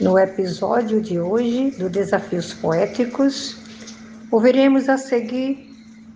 No 0.00 0.16
episódio 0.16 1.00
de 1.00 1.18
hoje 1.18 1.72
do 1.72 1.90
Desafios 1.90 2.54
Poéticos, 2.54 3.56
ouviremos 4.30 4.88
a 4.88 4.96
seguir 4.96 5.74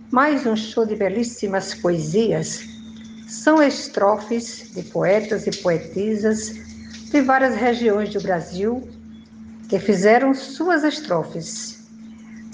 mais 0.09 0.45
um 0.45 0.55
show 0.55 0.85
de 0.85 0.95
belíssimas 0.95 1.73
poesias. 1.73 2.65
São 3.27 3.61
estrofes 3.61 4.71
de 4.73 4.83
poetas 4.83 5.47
e 5.47 5.51
poetisas 5.61 6.53
de 7.11 7.19
várias 7.19 7.55
regiões 7.55 8.13
do 8.13 8.21
Brasil 8.21 8.87
que 9.67 9.77
fizeram 9.77 10.33
suas 10.33 10.85
estrofes 10.85 11.85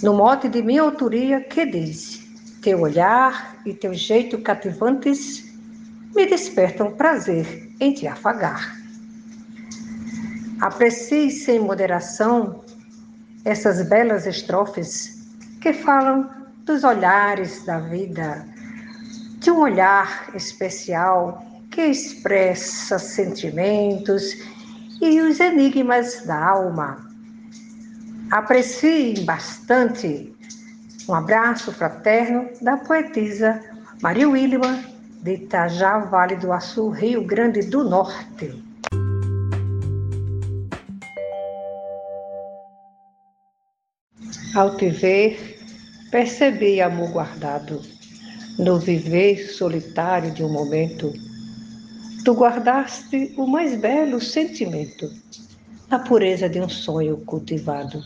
no 0.02 0.16
mote 0.16 0.50
de 0.50 0.64
minha 0.64 0.82
autoria 0.82 1.42
que 1.42 1.64
diz: 1.64 2.28
Teu 2.60 2.82
olhar 2.82 3.62
e 3.68 3.74
teu 3.76 3.94
jeito 3.94 4.40
cativantes 4.40 5.46
me 6.16 6.26
despertam 6.26 6.92
prazer 6.92 7.72
em 7.80 7.94
te 7.94 8.08
afagar. 8.08 8.79
Aprecie 10.62 11.32
sem 11.32 11.60
moderação 11.60 12.66
essas 13.46 13.82
belas 13.88 14.28
estrofes 14.28 15.26
que 15.62 15.72
falam 15.72 16.30
dos 16.66 16.84
olhares 16.84 17.66
da 17.66 17.80
vida, 17.80 18.46
de 19.40 19.52
um 19.52 19.60
olhar 19.60 20.30
especial 20.36 21.42
que 21.72 21.82
expressa 21.82 23.00
sentimentos 23.00 24.38
e 25.02 25.22
os 25.22 25.40
enigmas 25.40 26.26
da 26.26 26.50
alma. 26.50 27.10
Apreciem 28.30 29.24
bastante. 29.24 30.36
Um 31.08 31.14
abraço 31.16 31.72
fraterno 31.72 32.50
da 32.62 32.76
poetisa 32.76 33.62
Maria 34.02 34.30
Wilma, 34.30 34.84
de 35.24 35.36
Itajá, 35.36 36.00
Vale 36.00 36.36
do 36.36 36.52
Açu, 36.52 36.90
Rio 36.90 37.24
Grande 37.24 37.62
do 37.62 37.84
Norte. 37.84 38.69
Ao 44.56 44.76
te 44.76 44.90
ver, 44.90 45.60
percebi 46.10 46.82
amor 46.82 47.12
guardado 47.12 47.82
no 48.58 48.80
viver 48.80 49.38
solitário 49.48 50.32
de 50.32 50.44
um 50.44 50.52
momento. 50.52 51.14
Tu 52.26 52.34
guardaste 52.34 53.32
o 53.38 53.46
mais 53.46 53.80
belo 53.80 54.20
sentimento, 54.20 55.08
na 55.88 56.00
pureza 56.00 56.50
de 56.50 56.60
um 56.60 56.68
sonho 56.68 57.18
cultivado. 57.18 58.04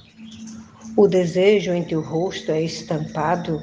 O 0.98 1.08
desejo 1.08 1.72
em 1.72 1.84
teu 1.84 2.02
rosto 2.02 2.52
é 2.52 2.62
estampado, 2.62 3.62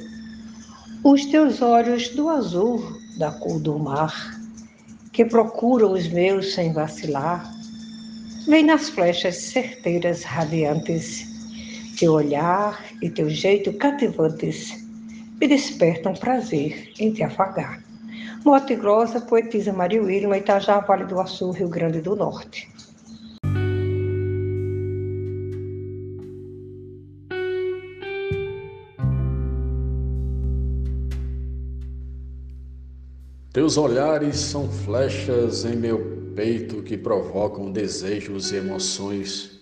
os 1.05 1.27
teus 1.27 1.61
olhos 1.61 2.09
do 2.09 2.31
azul 2.31 2.99
da 3.19 3.31
cor 3.31 3.61
do 3.61 3.79
mar, 3.79 4.41
que 5.13 5.27
procuram 5.27 5.93
os 5.93 6.09
meus 6.09 6.55
sem 6.55 6.73
vacilar, 6.73 7.55
vem 8.49 8.65
nas 8.65 8.89
flechas 8.89 9.37
certeiras 9.37 10.25
radiantes, 10.25 11.30
teu 12.01 12.15
olhar 12.15 12.83
e 13.03 13.11
teu 13.11 13.29
jeito 13.29 13.75
cativantes 13.75 14.73
me 15.39 15.47
despertam 15.47 16.15
prazer 16.15 16.91
em 16.99 17.13
te 17.13 17.23
afagar. 17.23 17.85
Mote 18.43 18.75
Grossa, 18.75 19.21
poetisa 19.21 19.71
Maria 19.71 20.03
Wilma, 20.03 20.39
Itajá, 20.39 20.81
Vale 20.81 21.05
do 21.05 21.21
Açu, 21.21 21.51
Rio 21.51 21.69
Grande 21.69 22.01
do 22.01 22.17
Norte. 22.17 22.67
Teus 33.53 33.77
olhares 33.77 34.37
são 34.37 34.71
flechas 34.71 35.67
em 35.67 35.77
meu 35.77 36.33
peito 36.35 36.83
que 36.83 36.97
provocam 36.97 37.71
desejos 37.71 38.53
e 38.53 38.57
emoções, 38.57 39.60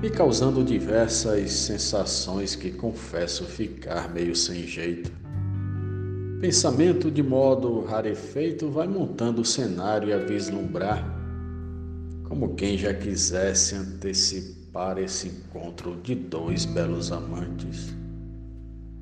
me 0.00 0.10
causando 0.10 0.62
diversas 0.62 1.50
sensações 1.52 2.54
que 2.54 2.70
confesso 2.70 3.44
ficar 3.44 4.12
meio 4.12 4.36
sem 4.36 4.66
jeito. 4.66 5.10
Pensamento 6.40 7.10
de 7.10 7.22
modo 7.22 7.80
rarefeito 7.80 8.70
vai 8.70 8.86
montando 8.86 9.40
o 9.40 9.44
cenário 9.44 10.14
a 10.14 10.18
vislumbrar, 10.18 11.02
como 12.28 12.54
quem 12.54 12.76
já 12.76 12.92
quisesse 12.92 13.74
antecipar 13.74 14.98
esse 14.98 15.28
encontro 15.28 15.96
de 16.02 16.14
dois 16.14 16.66
belos 16.66 17.10
amantes. 17.10 17.94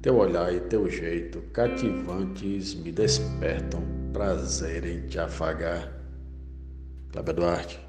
Teu 0.01 0.17
olhar 0.17 0.55
e 0.55 0.61
teu 0.61 0.89
jeito 0.89 1.41
cativantes 1.53 2.75
me 2.75 2.93
despertam 2.93 3.83
prazer 4.13 4.85
em 4.85 5.09
te 5.09 5.19
afagar. 5.19 5.93
Cláudia 7.11 7.35
Duarte. 7.35 7.81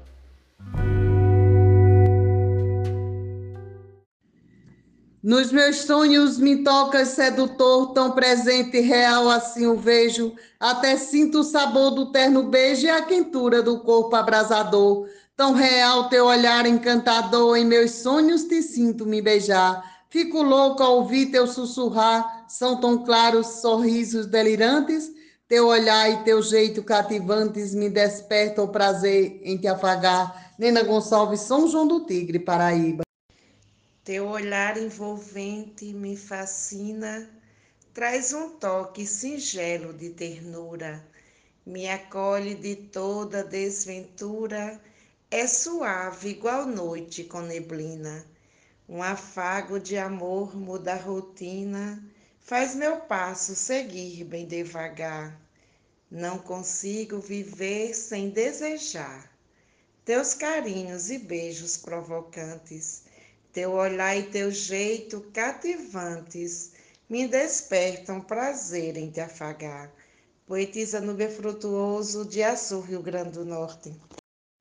Nos 5.26 5.50
meus 5.50 5.78
sonhos 5.78 6.38
me 6.38 6.62
tocas 6.62 7.08
sedutor, 7.08 7.92
tão 7.92 8.12
presente 8.12 8.76
e 8.76 8.80
real 8.80 9.28
assim 9.28 9.66
o 9.66 9.74
vejo, 9.74 10.32
até 10.60 10.96
sinto 10.96 11.40
o 11.40 11.42
sabor 11.42 11.90
do 11.90 12.12
terno 12.12 12.44
beijo 12.44 12.86
e 12.86 12.90
a 12.90 13.02
quentura 13.02 13.60
do 13.60 13.80
corpo 13.80 14.14
abrasador. 14.14 15.08
Tão 15.36 15.52
real 15.52 16.08
teu 16.08 16.26
olhar 16.26 16.64
encantador, 16.64 17.56
em 17.56 17.64
meus 17.64 17.90
sonhos 17.90 18.44
te 18.44 18.62
sinto 18.62 19.04
me 19.04 19.20
beijar. 19.20 20.04
Fico 20.08 20.44
louco 20.44 20.80
ao 20.80 20.98
ouvir 20.98 21.26
teu 21.32 21.48
sussurrar, 21.48 22.44
são 22.48 22.80
tão 22.80 23.04
claros 23.04 23.48
sorrisos 23.60 24.26
delirantes, 24.26 25.10
teu 25.48 25.66
olhar 25.66 26.08
e 26.08 26.22
teu 26.22 26.40
jeito 26.40 26.84
cativantes 26.84 27.74
me 27.74 27.90
despertam 27.90 28.66
o 28.66 28.68
prazer 28.68 29.40
em 29.42 29.56
te 29.56 29.66
afagar. 29.66 30.52
Nena 30.56 30.84
Gonçalves, 30.84 31.40
São 31.40 31.66
João 31.66 31.84
do 31.84 32.06
Tigre, 32.06 32.38
Paraíba. 32.38 33.05
Teu 34.06 34.28
olhar 34.28 34.78
envolvente 34.78 35.92
me 35.92 36.16
fascina, 36.16 37.28
traz 37.92 38.32
um 38.32 38.50
toque 38.50 39.04
singelo 39.04 39.92
de 39.92 40.10
ternura, 40.10 41.04
me 41.66 41.88
acolhe 41.88 42.54
de 42.54 42.76
toda 42.76 43.42
desventura, 43.42 44.80
é 45.28 45.44
suave 45.48 46.28
igual 46.28 46.66
noite 46.66 47.24
com 47.24 47.40
neblina. 47.40 48.24
Um 48.88 49.02
afago 49.02 49.80
de 49.80 49.98
amor 49.98 50.54
muda 50.56 50.92
a 50.92 50.96
rotina, 50.96 52.00
faz 52.38 52.76
meu 52.76 53.00
passo 53.00 53.56
seguir 53.56 54.22
bem 54.22 54.46
devagar. 54.46 55.36
Não 56.08 56.38
consigo 56.38 57.18
viver 57.18 57.92
sem 57.92 58.30
desejar. 58.30 59.28
Teus 60.04 60.32
carinhos 60.32 61.10
e 61.10 61.18
beijos 61.18 61.76
provocantes, 61.76 63.05
teu 63.56 63.72
olhar 63.72 64.14
e 64.14 64.24
teu 64.24 64.50
jeito 64.50 65.24
cativantes 65.32 66.74
me 67.08 67.26
despertam 67.26 68.20
prazer 68.20 68.98
em 68.98 69.10
te 69.10 69.18
afagar. 69.18 69.90
Poetisa 70.46 71.00
Nube 71.00 71.26
Frutuoso 71.28 72.28
de 72.28 72.42
Açu, 72.42 72.80
Rio 72.80 73.00
Grande 73.00 73.30
do 73.30 73.46
Norte. 73.46 73.96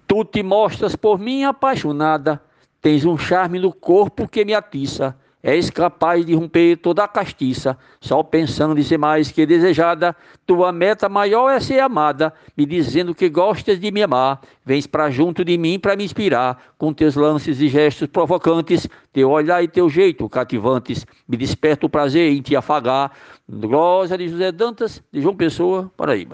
Tu 0.07 0.23
te 0.23 0.41
mostras 0.41 0.95
por 0.95 1.19
mim 1.19 1.43
apaixonada 1.43 2.41
Tens 2.81 3.03
um 3.03 3.17
charme 3.17 3.59
no 3.59 3.73
corpo 3.73 4.29
que 4.29 4.45
me 4.45 4.53
atiça. 4.53 5.17
És 5.45 5.69
capaz 5.69 6.25
de 6.25 6.33
romper 6.33 6.75
toda 6.77 7.03
a 7.03 7.07
castiça, 7.07 7.77
só 8.01 8.23
pensando 8.23 8.79
em 8.79 8.81
ser 8.81 8.97
mais 8.97 9.31
que 9.31 9.45
desejada. 9.45 10.15
Tua 10.43 10.71
meta 10.71 11.07
maior 11.07 11.51
é 11.51 11.59
ser 11.59 11.81
amada, 11.81 12.33
me 12.57 12.65
dizendo 12.65 13.13
que 13.13 13.29
gostas 13.29 13.79
de 13.79 13.91
me 13.91 14.01
amar. 14.01 14.41
Vens 14.65 14.87
para 14.87 15.11
junto 15.11 15.45
de 15.45 15.55
mim 15.55 15.77
para 15.77 15.95
me 15.95 16.03
inspirar, 16.03 16.73
com 16.79 16.91
teus 16.91 17.13
lances 17.13 17.61
e 17.61 17.67
gestos 17.67 18.07
provocantes, 18.07 18.87
teu 19.13 19.29
olhar 19.29 19.63
e 19.63 19.67
teu 19.67 19.87
jeito 19.87 20.27
cativantes. 20.27 21.05
Me 21.27 21.37
desperta 21.37 21.85
o 21.85 21.89
prazer 21.89 22.31
em 22.31 22.41
te 22.41 22.55
afagar. 22.55 23.11
Glória 23.47 24.17
de 24.17 24.27
José 24.27 24.51
Dantas, 24.51 24.99
de 25.13 25.21
João 25.21 25.35
Pessoa, 25.35 25.91
Paraíba. 25.95 26.33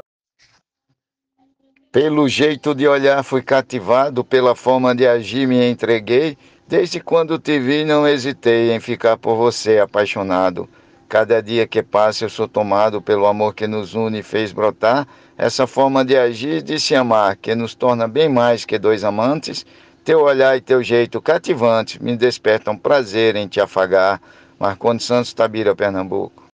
Pelo 1.91 2.29
jeito 2.29 2.73
de 2.73 2.87
olhar 2.87 3.21
fui 3.21 3.41
cativado, 3.41 4.23
pela 4.23 4.55
forma 4.55 4.95
de 4.95 5.05
agir 5.05 5.45
me 5.45 5.69
entreguei. 5.69 6.37
Desde 6.71 7.01
quando 7.01 7.37
te 7.37 7.59
vi 7.59 7.83
não 7.83 8.07
hesitei 8.07 8.71
em 8.71 8.79
ficar 8.79 9.17
por 9.17 9.35
você 9.35 9.79
apaixonado. 9.79 10.69
Cada 11.09 11.43
dia 11.43 11.67
que 11.67 11.83
passa 11.83 12.23
eu 12.23 12.29
sou 12.29 12.47
tomado 12.47 13.01
pelo 13.01 13.25
amor 13.25 13.53
que 13.53 13.67
nos 13.67 13.93
une 13.93 14.19
e 14.19 14.23
fez 14.23 14.53
brotar. 14.53 15.05
Essa 15.37 15.67
forma 15.67 16.05
de 16.05 16.15
agir, 16.15 16.61
de 16.61 16.79
se 16.79 16.95
amar, 16.95 17.35
que 17.35 17.53
nos 17.53 17.75
torna 17.75 18.07
bem 18.07 18.29
mais 18.29 18.63
que 18.63 18.79
dois 18.79 19.03
amantes. 19.03 19.65
Teu 20.05 20.21
olhar 20.21 20.55
e 20.55 20.61
teu 20.61 20.81
jeito 20.81 21.21
cativante 21.21 22.01
me 22.01 22.15
despertam 22.15 22.77
prazer 22.77 23.35
em 23.35 23.49
te 23.49 23.59
afagar. 23.59 24.21
Marcondes 24.57 25.05
Santos, 25.05 25.33
Tabira, 25.33 25.75
Pernambuco. 25.75 26.45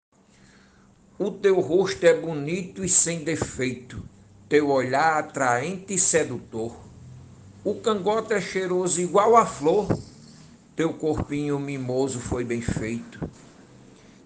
O 1.16 1.30
teu 1.30 1.60
rosto 1.60 2.04
é 2.04 2.14
bonito 2.14 2.84
e 2.84 2.88
sem 2.88 3.22
defeito 3.22 4.02
teu 4.48 4.68
olhar 4.68 5.16
atraente 5.16 5.94
e 5.94 5.98
sedutor. 5.98 6.88
O 7.64 7.74
cangote 7.74 8.32
é 8.32 8.40
cheiroso 8.40 9.00
igual 9.00 9.36
a 9.36 9.44
flor, 9.44 9.88
teu 10.78 10.94
corpinho 10.94 11.58
mimoso 11.58 12.20
foi 12.20 12.44
bem 12.44 12.60
feito. 12.60 13.28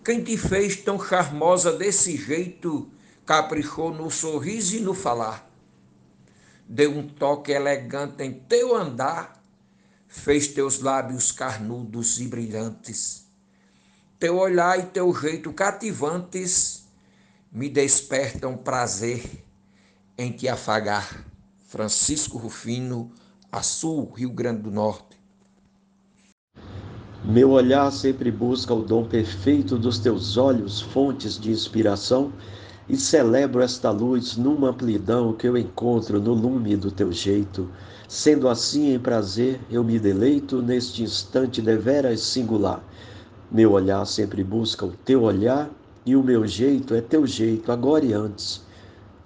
Quem 0.05 0.23
te 0.23 0.37
fez 0.37 0.77
tão 0.77 1.03
charmosa 1.03 1.73
desse 1.73 2.15
jeito, 2.15 2.91
caprichou 3.25 3.91
no 3.91 4.11
sorriso 4.11 4.77
e 4.77 4.81
no 4.81 4.93
falar. 4.93 5.51
Deu 6.69 6.91
um 6.91 7.09
toque 7.09 7.53
elegante 7.53 8.23
em 8.23 8.35
teu 8.35 8.77
andar, 8.77 9.43
fez 10.07 10.47
teus 10.49 10.81
lábios 10.81 11.33
carnudos 11.33 12.21
e 12.21 12.29
brilhantes. 12.29 13.25
Teu 14.19 14.37
olhar 14.37 14.79
e 14.79 14.83
teu 14.83 15.11
jeito 15.15 15.55
cativantes 15.55 16.85
me 17.51 17.71
despertam 17.71 18.59
prazer 18.59 19.43
em 20.19 20.31
te 20.31 20.47
afagar. 20.49 21.25
Francisco 21.63 22.37
Rufino, 22.37 23.11
Açul, 23.51 24.13
Rio 24.13 24.29
Grande 24.29 24.61
do 24.61 24.71
Norte. 24.71 25.12
Meu 27.25 27.51
olhar 27.51 27.89
sempre 27.93 28.33
busca 28.33 28.75
o 28.75 28.83
dom 28.83 29.05
perfeito 29.05 29.79
dos 29.79 30.01
teus 30.01 30.37
olhos, 30.37 30.81
fontes 30.81 31.39
de 31.39 31.53
inspiração, 31.53 32.33
e 32.89 32.97
celebro 32.97 33.63
esta 33.63 33.93
luz 33.93 34.37
numa 34.37 34.71
amplidão 34.71 35.33
que 35.33 35.47
eu 35.47 35.57
encontro 35.57 36.21
no 36.21 36.35
lume 36.35 36.77
do 36.77 36.91
teu 36.91 37.13
jeito. 37.13 37.71
Sendo 38.09 38.49
assim, 38.49 38.93
em 38.93 38.99
prazer, 38.99 39.61
eu 39.71 39.85
me 39.85 40.01
deleito 40.01 40.61
neste 40.61 41.05
instante 41.05 41.63
deveras 41.63 42.23
singular. 42.23 42.83
Meu 43.49 43.71
olhar 43.71 44.05
sempre 44.05 44.43
busca 44.43 44.85
o 44.85 44.91
teu 45.05 45.23
olhar, 45.23 45.71
e 46.05 46.17
o 46.17 46.25
meu 46.25 46.45
jeito 46.45 46.93
é 46.93 47.01
teu 47.01 47.25
jeito, 47.25 47.71
agora 47.71 48.05
e 48.05 48.13
antes. 48.13 48.65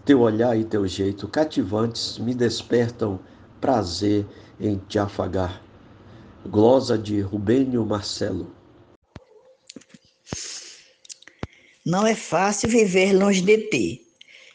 Teu 0.05 0.21
olhar 0.21 0.55
e 0.55 0.65
teu 0.65 0.87
jeito 0.87 1.27
cativantes 1.29 2.19
me 2.19 2.35
despertam 2.35 3.19
prazer 3.59 4.27
em 4.61 4.79
te 4.87 4.99
afagar. 4.99 5.66
Glosa 6.47 6.97
de 6.97 7.21
Rubênio 7.21 7.85
Marcelo. 7.85 8.55
Não 11.85 12.07
é 12.07 12.15
fácil 12.15 12.69
viver 12.69 13.13
longe 13.13 13.43
de 13.43 13.59
ti. 13.69 14.03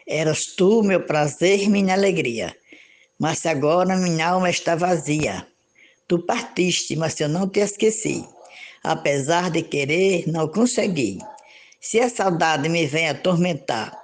Eras 0.07 0.45
tu 0.45 0.83
meu 0.83 1.05
prazer, 1.05 1.69
minha 1.69 1.93
alegria. 1.93 2.55
Mas 3.19 3.45
agora 3.45 3.97
minha 3.97 4.29
alma 4.29 4.49
está 4.49 4.75
vazia. 4.75 5.45
Tu 6.07 6.19
partiste, 6.19 6.95
mas 6.95 7.19
eu 7.19 7.29
não 7.29 7.47
te 7.47 7.59
esqueci. 7.59 8.25
Apesar 8.83 9.51
de 9.51 9.61
querer, 9.61 10.27
não 10.27 10.47
consegui. 10.47 11.19
Se 11.79 11.99
a 11.99 12.09
saudade 12.09 12.67
me 12.69 12.85
vem 12.85 13.09
atormentar, 13.09 13.97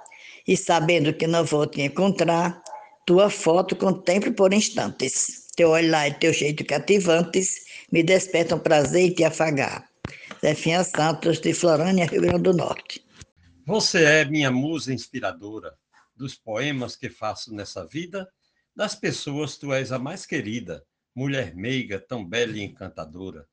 e 0.46 0.56
sabendo 0.56 1.12
que 1.12 1.26
não 1.26 1.44
vou 1.44 1.66
te 1.66 1.82
encontrar, 1.82 2.62
tua 3.06 3.28
foto 3.28 3.76
contemplo 3.76 4.32
por 4.32 4.52
instantes. 4.52 5.46
Teu 5.56 5.70
olhar 5.70 6.08
e 6.08 6.14
teu 6.14 6.32
jeito 6.32 6.64
cativantes 6.64 7.67
me 7.90 8.02
despertam 8.02 8.58
prazer 8.58 9.02
em 9.02 9.14
te 9.14 9.24
afagar. 9.24 9.88
Zefinha 10.40 10.84
Santos, 10.84 11.40
de 11.40 11.52
Florânia, 11.52 12.06
Rio 12.06 12.22
Grande 12.22 12.42
do 12.42 12.52
Norte. 12.52 13.04
Você 13.66 14.04
é 14.04 14.24
minha 14.24 14.50
musa 14.50 14.92
inspiradora, 14.92 15.76
dos 16.16 16.34
poemas 16.34 16.96
que 16.96 17.08
faço 17.08 17.54
nessa 17.54 17.86
vida, 17.86 18.28
das 18.74 18.94
pessoas 18.94 19.56
tu 19.56 19.72
és 19.72 19.92
a 19.92 19.98
mais 19.98 20.24
querida, 20.24 20.84
mulher 21.14 21.54
meiga, 21.54 21.98
tão 21.98 22.24
bela 22.24 22.56
e 22.56 22.62
encantadora. 22.62 23.46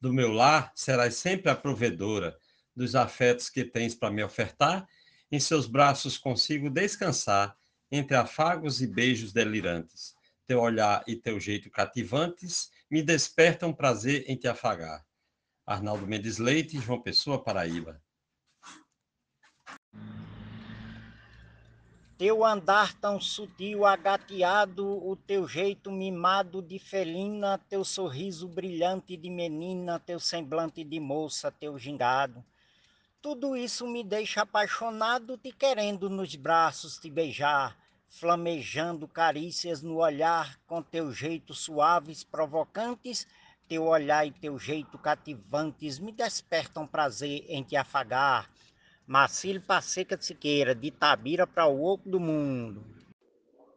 Do 0.00 0.12
meu 0.12 0.32
lar 0.32 0.72
serás 0.74 1.14
sempre 1.14 1.50
a 1.50 1.54
provedora, 1.54 2.36
dos 2.74 2.94
afetos 2.94 3.48
que 3.48 3.64
tens 3.64 3.94
para 3.94 4.10
me 4.10 4.24
ofertar 4.24 4.86
em 5.30 5.40
seus 5.40 5.66
braços 5.66 6.18
consigo 6.18 6.68
descansar, 6.68 7.56
entre 7.90 8.16
afagos 8.16 8.82
e 8.82 8.86
beijos 8.86 9.32
delirantes. 9.32 10.14
Teu 10.46 10.60
olhar 10.60 11.02
e 11.06 11.16
teu 11.16 11.38
jeito 11.40 11.70
cativantes 11.70 12.70
me 12.92 13.02
despertam 13.02 13.72
prazer 13.72 14.22
em 14.28 14.36
te 14.36 14.46
afagar. 14.46 15.02
Arnaldo 15.64 16.06
Mendes 16.06 16.36
Leite, 16.36 16.78
João 16.78 17.00
Pessoa, 17.00 17.42
Paraíba. 17.42 17.98
Teu 22.18 22.44
andar 22.44 22.92
tão 23.00 23.18
sutil, 23.18 23.86
agateado, 23.86 24.86
o 24.86 25.16
teu 25.16 25.48
jeito 25.48 25.90
mimado 25.90 26.60
de 26.60 26.78
felina, 26.78 27.56
teu 27.56 27.82
sorriso 27.82 28.46
brilhante 28.46 29.16
de 29.16 29.30
menina, 29.30 29.98
teu 29.98 30.20
semblante 30.20 30.84
de 30.84 31.00
moça, 31.00 31.50
teu 31.50 31.78
gingado. 31.78 32.44
Tudo 33.22 33.56
isso 33.56 33.86
me 33.86 34.04
deixa 34.04 34.42
apaixonado, 34.42 35.38
te 35.38 35.50
querendo 35.50 36.10
nos 36.10 36.34
braços 36.34 36.98
te 36.98 37.08
beijar, 37.08 37.74
flamejando 38.18 39.08
carícias 39.08 39.82
no 39.82 39.96
olhar, 39.96 40.58
com 40.66 40.82
teu 40.82 41.12
jeito 41.12 41.54
suaves, 41.54 42.22
provocantes, 42.22 43.26
teu 43.66 43.84
olhar 43.84 44.26
e 44.26 44.30
teu 44.30 44.58
jeito 44.58 44.98
cativantes 44.98 45.98
me 45.98 46.12
despertam 46.12 46.86
prazer 46.86 47.44
em 47.48 47.62
te 47.62 47.74
afagar. 47.74 48.50
Marcílio 49.06 49.62
Passeca 49.62 50.16
de 50.16 50.24
Siqueira, 50.24 50.74
de 50.74 50.90
Tabira 50.90 51.46
para 51.46 51.66
o 51.66 51.84
Oco 51.84 52.08
do 52.08 52.20
Mundo. 52.20 52.84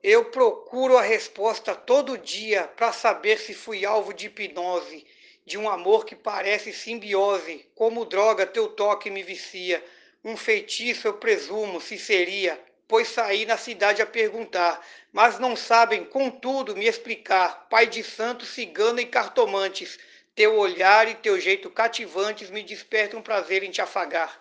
Eu 0.03 0.25
procuro 0.25 0.97
a 0.97 1.01
resposta 1.01 1.73
todo 1.73 2.17
dia 2.17 2.67
para 2.67 2.91
saber 2.91 3.39
se 3.39 3.53
fui 3.53 3.85
alvo 3.85 4.13
de 4.13 4.27
hipnose 4.27 5.05
de 5.45 5.57
um 5.57 5.69
amor 5.69 6.05
que 6.05 6.15
parece 6.15 6.73
simbiose, 6.73 7.65
como 7.73 8.05
droga 8.05 8.45
teu 8.45 8.67
toque 8.67 9.09
me 9.09 9.23
vicia. 9.23 9.83
Um 10.23 10.35
feitiço 10.35 11.07
eu 11.07 11.13
presumo 11.13 11.79
se 11.79 11.97
seria, 11.97 12.59
pois 12.87 13.07
saí 13.07 13.45
na 13.45 13.57
cidade 13.57 14.01
a 14.01 14.05
perguntar, 14.05 14.85
mas 15.11 15.39
não 15.39 15.55
sabem, 15.55 16.03
contudo, 16.03 16.75
me 16.75 16.87
explicar. 16.87 17.67
Pai 17.69 17.87
de 17.87 18.03
santo, 18.03 18.45
cigano 18.45 18.99
e 18.99 19.05
cartomantes, 19.05 19.97
teu 20.35 20.57
olhar 20.57 21.07
e 21.07 21.15
teu 21.15 21.39
jeito 21.39 21.69
cativantes 21.69 22.49
me 22.49 22.61
despertam 22.63 23.21
prazer 23.21 23.63
em 23.63 23.71
te 23.71 23.81
afagar. 23.81 24.37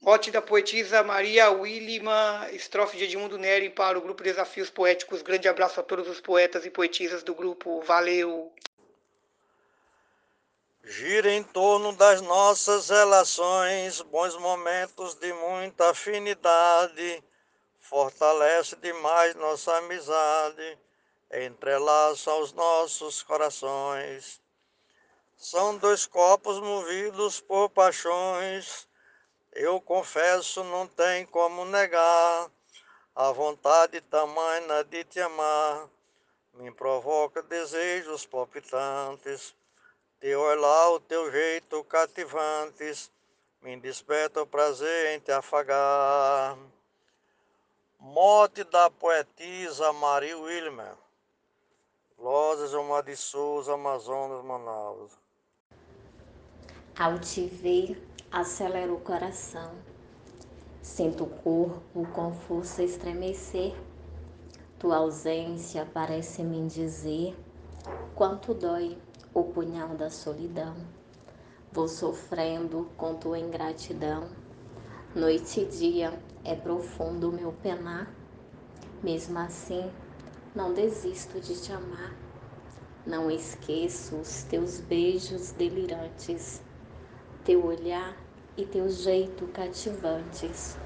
Mote 0.00 0.32
da 0.32 0.42
poetisa 0.42 1.04
Maria 1.04 1.48
Willima, 1.52 2.48
estrofe 2.52 2.96
de 2.96 3.04
Edmundo 3.04 3.38
Neri 3.38 3.70
para 3.70 3.96
o 3.96 4.00
grupo 4.00 4.24
Desafios 4.24 4.68
Poéticos. 4.68 5.22
Grande 5.22 5.46
abraço 5.46 5.78
a 5.78 5.82
todos 5.84 6.08
os 6.08 6.20
poetas 6.20 6.66
e 6.66 6.70
poetisas 6.70 7.22
do 7.22 7.32
grupo. 7.32 7.80
Valeu! 7.82 8.52
Gira 10.82 11.30
em 11.30 11.44
torno 11.44 11.92
das 11.92 12.20
nossas 12.20 12.90
relações, 12.90 14.00
bons 14.00 14.36
momentos 14.38 15.14
de 15.14 15.32
muita 15.32 15.90
afinidade, 15.90 17.22
fortalece 17.92 18.74
demais 18.76 19.34
nossa 19.34 19.76
amizade, 19.76 20.78
entrelaça 21.30 22.34
os 22.36 22.50
nossos 22.54 23.22
corações. 23.22 24.40
São 25.36 25.76
dois 25.76 26.06
copos 26.06 26.58
movidos 26.58 27.38
por 27.38 27.68
paixões, 27.68 28.88
eu 29.52 29.78
confesso, 29.78 30.64
não 30.64 30.86
tem 30.86 31.26
como 31.26 31.66
negar, 31.66 32.50
a 33.14 33.30
vontade 33.30 34.00
tamanha 34.00 34.82
de 34.84 35.04
te 35.04 35.20
amar 35.20 35.86
me 36.54 36.72
provoca 36.72 37.42
desejos 37.42 38.24
palpitantes 38.24 39.54
teu 40.18 40.40
olhar, 40.40 40.88
o 40.92 41.00
teu 41.00 41.30
jeito 41.30 41.84
cativantes, 41.84 43.12
me 43.60 43.76
desperta 43.76 44.40
o 44.40 44.46
prazer 44.46 45.14
em 45.14 45.20
te 45.20 45.30
afagar. 45.30 46.56
Morte 48.04 48.64
da 48.64 48.90
poetisa 48.90 49.92
Maria 49.92 50.36
Wilmer. 50.36 50.96
Lozes, 52.18 52.74
Omar 52.74 53.04
de 53.04 53.14
Souza, 53.14 53.74
Amazonas, 53.74 54.44
Manaus. 54.44 55.12
Ao 56.98 57.16
te 57.20 57.46
ver, 57.46 58.04
acelera 58.32 58.92
o 58.92 58.98
coração. 58.98 59.70
Sinto 60.82 61.22
o 61.22 61.30
corpo 61.30 62.04
com 62.12 62.34
força 62.34 62.82
estremecer. 62.82 63.72
Tua 64.80 64.96
ausência 64.96 65.88
parece 65.94 66.42
me 66.42 66.66
dizer 66.66 67.36
quanto 68.16 68.52
dói 68.52 68.98
o 69.32 69.44
punhal 69.44 69.90
da 69.90 70.10
solidão. 70.10 70.74
Vou 71.70 71.86
sofrendo 71.86 72.90
com 72.96 73.14
tua 73.14 73.38
ingratidão. 73.38 74.28
Noite 75.14 75.60
e 75.60 75.66
dia 75.66 76.31
é 76.44 76.54
profundo 76.54 77.28
o 77.28 77.32
meu 77.32 77.52
penar. 77.52 78.12
Mesmo 79.02 79.38
assim, 79.38 79.90
não 80.54 80.72
desisto 80.72 81.40
de 81.40 81.60
te 81.60 81.72
amar. 81.72 82.14
Não 83.06 83.30
esqueço 83.30 84.16
os 84.16 84.44
teus 84.44 84.80
beijos 84.80 85.50
delirantes, 85.52 86.62
teu 87.44 87.64
olhar 87.64 88.16
e 88.56 88.64
teu 88.64 88.88
jeito 88.88 89.46
cativantes 89.48 90.78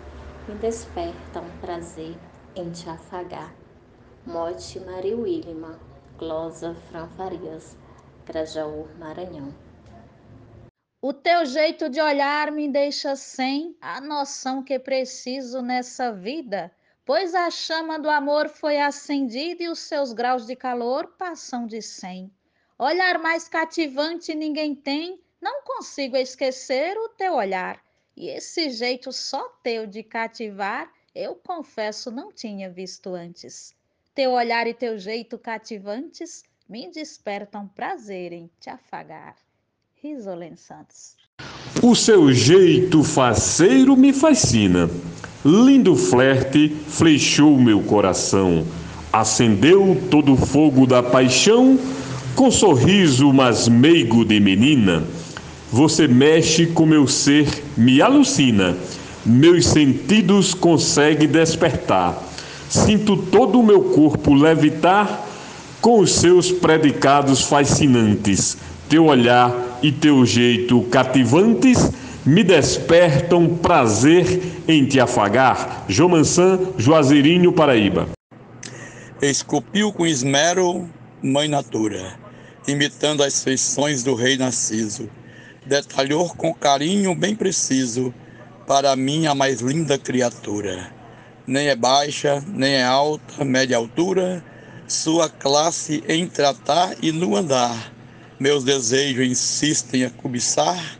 me 0.48 0.54
despertam 0.54 1.44
prazer 1.60 2.16
em 2.54 2.70
te 2.70 2.88
afagar. 2.88 3.52
Mote 4.24 4.78
Maria 4.80 5.16
Willima, 5.16 5.78
Glosa 6.18 6.74
Fran 6.88 7.08
Farias. 7.16 7.76
Grajaú, 8.24 8.88
Maranhão. 8.98 9.65
O 11.08 11.12
teu 11.12 11.46
jeito 11.46 11.88
de 11.88 12.00
olhar 12.00 12.50
me 12.50 12.68
deixa 12.68 13.14
sem 13.14 13.76
a 13.80 14.00
noção 14.00 14.60
que 14.60 14.76
preciso 14.76 15.62
nessa 15.62 16.12
vida, 16.12 16.74
pois 17.04 17.32
a 17.32 17.48
chama 17.48 17.96
do 17.96 18.10
amor 18.10 18.48
foi 18.48 18.80
acendida 18.80 19.62
e 19.62 19.68
os 19.68 19.78
seus 19.78 20.12
graus 20.12 20.44
de 20.48 20.56
calor 20.56 21.14
passam 21.16 21.64
de 21.64 21.80
cem. 21.80 22.28
Olhar 22.76 23.20
mais 23.20 23.46
cativante 23.46 24.34
ninguém 24.34 24.74
tem, 24.74 25.22
não 25.40 25.62
consigo 25.62 26.16
esquecer 26.16 26.98
o 26.98 27.10
teu 27.10 27.34
olhar. 27.34 27.80
E 28.16 28.28
esse 28.28 28.70
jeito 28.70 29.12
só 29.12 29.48
teu 29.62 29.86
de 29.86 30.02
cativar, 30.02 30.92
eu 31.14 31.36
confesso 31.36 32.10
não 32.10 32.32
tinha 32.32 32.68
visto 32.68 33.14
antes. 33.14 33.72
Teu 34.12 34.32
olhar 34.32 34.66
e 34.66 34.74
teu 34.74 34.98
jeito 34.98 35.38
cativantes 35.38 36.42
me 36.68 36.90
despertam 36.90 37.68
prazer 37.68 38.32
em 38.32 38.50
te 38.58 38.68
afagar. 38.68 39.45
Santos. 40.56 41.16
O 41.82 41.94
seu 41.94 42.32
jeito 42.32 43.02
faceiro 43.02 43.96
me 43.96 44.12
fascina. 44.12 44.88
Lindo 45.44 45.96
flerte 45.96 46.68
flechou 46.88 47.58
meu 47.58 47.80
coração. 47.80 48.64
Acendeu 49.12 50.00
todo 50.10 50.34
o 50.34 50.36
fogo 50.36 50.86
da 50.86 51.02
paixão 51.02 51.78
com 52.36 52.50
sorriso 52.50 53.32
mas 53.32 53.66
meigo 53.66 54.24
de 54.24 54.38
menina. 54.38 55.02
Você 55.72 56.06
mexe 56.06 56.66
com 56.66 56.86
meu 56.86 57.08
ser, 57.08 57.48
me 57.76 58.00
alucina. 58.00 58.76
Meus 59.24 59.66
sentidos 59.66 60.54
consegue 60.54 61.26
despertar. 61.26 62.22
Sinto 62.68 63.16
todo 63.16 63.58
o 63.58 63.66
meu 63.66 63.82
corpo 63.82 64.34
levitar 64.34 65.26
com 65.80 65.98
os 65.98 66.12
seus 66.12 66.52
predicados 66.52 67.42
fascinantes. 67.42 68.56
Teu 68.88 69.06
olhar 69.06 69.52
e 69.82 69.92
teu 69.92 70.24
jeito 70.24 70.82
cativantes 70.84 71.90
me 72.24 72.42
despertam 72.42 73.56
prazer 73.56 74.42
em 74.66 74.84
te 74.84 74.98
afagar. 74.98 75.84
Jomansan, 75.88 76.72
Juazeirinho, 76.76 77.52
Paraíba. 77.52 78.08
Esculpiu 79.22 79.92
com 79.92 80.06
esmero, 80.06 80.88
mãe 81.22 81.48
natura, 81.48 82.18
imitando 82.66 83.22
as 83.22 83.44
feições 83.44 84.02
do 84.02 84.14
rei 84.14 84.36
Narciso. 84.36 85.08
Detalhou 85.64 86.28
com 86.34 86.52
carinho 86.52 87.14
bem 87.14 87.34
preciso, 87.34 88.12
para 88.66 88.94
mim 88.96 89.26
a 89.26 89.34
mais 89.34 89.60
linda 89.60 89.96
criatura. 89.96 90.92
Nem 91.46 91.68
é 91.68 91.76
baixa, 91.76 92.42
nem 92.48 92.74
é 92.74 92.84
alta, 92.84 93.44
média 93.44 93.76
altura, 93.76 94.44
sua 94.88 95.28
classe 95.28 96.02
em 96.08 96.26
tratar 96.26 96.96
e 97.00 97.12
no 97.12 97.36
andar 97.36 97.95
meus 98.38 98.64
desejos 98.64 99.26
insistem 99.26 100.04
a 100.04 100.10
cobiçar, 100.10 100.98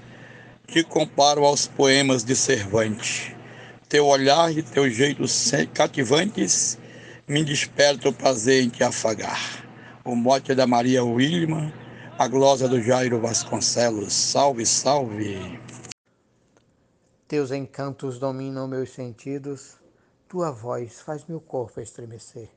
te 0.66 0.82
comparo 0.82 1.44
aos 1.44 1.66
poemas 1.66 2.24
de 2.24 2.34
Cervantes. 2.34 3.32
Teu 3.88 4.06
olhar 4.06 4.50
e 4.50 4.62
teu 4.62 4.90
jeito 4.90 5.22
cativantes 5.72 6.78
me 7.28 7.44
despertam 7.44 8.10
o 8.10 8.14
prazer 8.14 8.64
em 8.64 8.68
te 8.68 8.82
afagar. 8.82 9.64
O 10.04 10.16
mote 10.16 10.52
é 10.52 10.54
da 10.54 10.66
Maria 10.66 11.04
Wilma, 11.04 11.72
a 12.18 12.26
glosa 12.26 12.68
do 12.68 12.80
Jairo 12.80 13.20
Vasconcelos. 13.20 14.12
Salve, 14.12 14.64
salve! 14.64 15.60
Teus 17.28 17.50
encantos 17.50 18.18
dominam 18.18 18.66
meus 18.66 18.90
sentidos, 18.90 19.76
tua 20.28 20.50
voz 20.50 21.00
faz 21.00 21.24
meu 21.26 21.40
corpo 21.40 21.80
estremecer. 21.80 22.48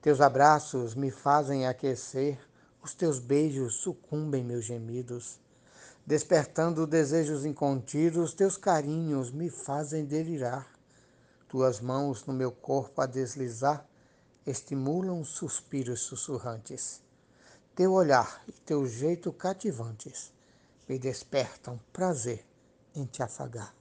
Teus 0.00 0.20
abraços 0.20 0.94
me 0.94 1.10
fazem 1.10 1.66
aquecer 1.66 2.38
os 2.84 2.92
teus 2.92 3.18
beijos 3.18 3.76
sucumbem 3.76 4.44
meus 4.44 4.66
gemidos, 4.66 5.40
despertando 6.04 6.86
desejos 6.86 7.46
incontidos, 7.46 8.34
teus 8.34 8.58
carinhos 8.58 9.30
me 9.30 9.48
fazem 9.48 10.04
delirar. 10.04 10.70
Tuas 11.48 11.80
mãos 11.80 12.26
no 12.26 12.34
meu 12.34 12.52
corpo 12.52 13.00
a 13.00 13.06
deslizar 13.06 13.88
estimulam 14.46 15.24
suspiros 15.24 16.00
sussurrantes. 16.00 17.00
Teu 17.74 17.94
olhar 17.94 18.44
e 18.46 18.52
teu 18.52 18.86
jeito 18.86 19.32
cativantes 19.32 20.30
me 20.86 20.98
despertam 20.98 21.80
prazer 21.90 22.44
em 22.94 23.06
te 23.06 23.22
afagar. 23.22 23.74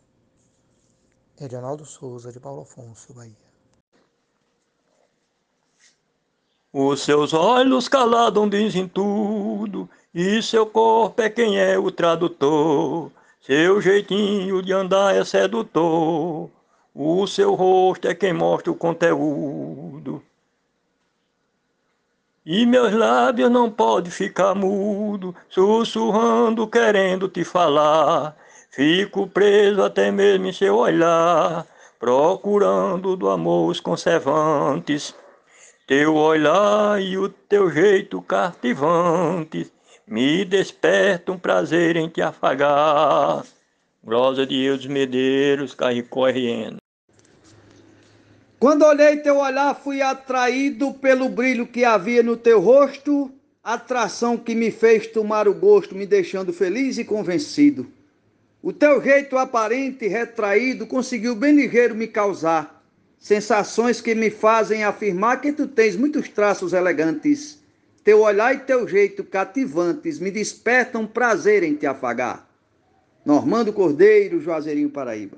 Edinaldo 1.37 1.85
Souza, 1.85 2.31
de 2.31 2.39
Paulo 2.39 2.61
Afonso, 2.61 3.13
Bahia. 3.13 3.52
Os 6.75 7.01
seus 7.01 7.35
olhos 7.35 7.87
calados 7.87 8.49
dizem 8.49 8.87
tudo, 8.87 9.87
e 10.11 10.41
seu 10.41 10.65
corpo 10.65 11.21
é 11.21 11.29
quem 11.29 11.59
é 11.59 11.77
o 11.77 11.91
tradutor. 11.91 13.11
Seu 13.39 13.79
jeitinho 13.79 14.59
de 14.59 14.73
andar 14.73 15.15
é 15.15 15.23
sedutor, 15.23 16.49
o 16.95 17.27
seu 17.27 17.53
rosto 17.53 18.07
é 18.07 18.15
quem 18.15 18.33
mostra 18.33 18.71
o 18.71 18.75
conteúdo. 18.75 20.23
E 22.43 22.65
meus 22.65 22.91
lábios 22.91 23.51
não 23.51 23.69
podem 23.69 24.11
ficar 24.11 24.55
mudo, 24.55 25.35
sussurrando, 25.49 26.67
querendo 26.67 27.29
te 27.29 27.43
falar. 27.43 28.35
Fico 28.71 29.27
preso 29.27 29.83
até 29.83 30.09
mesmo 30.09 30.47
em 30.47 30.51
seu 30.51 30.75
olhar, 30.77 31.67
procurando 31.99 33.15
do 33.15 33.29
amor 33.29 33.69
os 33.69 33.79
conservantes. 33.79 35.13
Teu 35.85 36.15
olhar 36.15 37.01
e 37.01 37.17
o 37.17 37.27
teu 37.27 37.69
jeito 37.69 38.21
cativante 38.21 39.69
me 40.07 40.45
despertam 40.45 41.35
um 41.35 41.37
prazer 41.37 41.97
em 41.97 42.07
te 42.07 42.21
afagar. 42.21 43.43
Glosa 44.01 44.45
de 44.45 44.63
Eudes 44.63 44.85
Medeiros, 44.85 45.73
Carricó 45.73 46.29
RN. 46.29 46.77
Quando 48.57 48.85
olhei 48.85 49.17
teu 49.17 49.39
olhar, 49.39 49.75
fui 49.75 50.01
atraído 50.01 50.93
pelo 50.93 51.27
brilho 51.27 51.67
que 51.67 51.83
havia 51.83 52.23
no 52.23 52.37
teu 52.37 52.61
rosto, 52.61 53.29
atração 53.61 54.37
que 54.37 54.55
me 54.55 54.71
fez 54.71 55.07
tomar 55.07 55.49
o 55.49 55.53
gosto, 55.53 55.95
me 55.95 56.05
deixando 56.05 56.53
feliz 56.53 56.97
e 56.97 57.03
convencido. 57.03 57.91
O 58.61 58.71
teu 58.71 59.03
jeito 59.03 59.37
aparente, 59.37 60.07
retraído, 60.07 60.87
conseguiu 60.87 61.35
bem 61.35 61.53
ligeiro 61.53 61.93
me 61.93 62.07
causar 62.07 62.82
sensações 63.23 64.01
que 64.01 64.13
me 64.13 64.29
fazem 64.29 64.83
afirmar 64.83 65.39
que 65.39 65.53
tu 65.53 65.65
tens 65.65 65.95
muitos 65.95 66.27
traços 66.27 66.73
elegantes. 66.73 67.63
Teu 68.03 68.19
olhar 68.19 68.53
e 68.53 68.59
teu 68.59 68.85
jeito 68.85 69.23
cativantes 69.23 70.19
me 70.19 70.29
despertam 70.29 71.07
prazer 71.07 71.63
em 71.63 71.73
te 71.73 71.85
afagar. 71.87 72.45
Normando 73.25 73.71
Cordeiro, 73.71 74.41
Juazeirinho, 74.41 74.89
Paraíba. 74.89 75.37